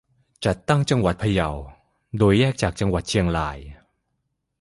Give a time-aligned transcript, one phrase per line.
[0.45, 1.49] จัดตั้งจังหวัดพะเยา
[2.17, 3.57] โดยแยกจากจังหวัดเชียงราย